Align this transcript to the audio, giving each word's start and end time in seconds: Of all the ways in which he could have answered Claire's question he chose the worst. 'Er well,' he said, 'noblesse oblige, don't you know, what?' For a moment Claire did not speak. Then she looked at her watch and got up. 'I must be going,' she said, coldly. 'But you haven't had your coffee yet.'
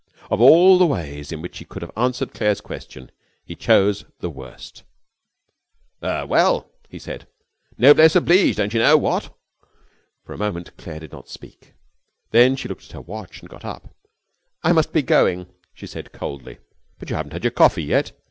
Of 0.31 0.41
all 0.41 0.79
the 0.79 0.85
ways 0.87 1.31
in 1.31 1.43
which 1.43 1.59
he 1.59 1.65
could 1.65 1.83
have 1.83 1.91
answered 1.95 2.33
Claire's 2.33 2.59
question 2.59 3.11
he 3.45 3.55
chose 3.55 4.03
the 4.19 4.31
worst. 4.31 4.81
'Er 6.03 6.25
well,' 6.25 6.71
he 6.89 6.97
said, 6.97 7.27
'noblesse 7.77 8.15
oblige, 8.15 8.55
don't 8.55 8.73
you 8.73 8.79
know, 8.79 8.97
what?' 8.97 9.31
For 10.25 10.33
a 10.33 10.39
moment 10.39 10.75
Claire 10.75 11.01
did 11.01 11.11
not 11.11 11.29
speak. 11.29 11.73
Then 12.31 12.55
she 12.55 12.67
looked 12.67 12.85
at 12.85 12.93
her 12.93 13.01
watch 13.01 13.41
and 13.41 13.49
got 13.51 13.63
up. 13.63 13.93
'I 14.63 14.71
must 14.71 14.91
be 14.91 15.03
going,' 15.03 15.45
she 15.71 15.85
said, 15.85 16.11
coldly. 16.11 16.57
'But 16.97 17.11
you 17.11 17.15
haven't 17.15 17.33
had 17.33 17.43
your 17.43 17.51
coffee 17.51 17.83
yet.' 17.83 18.11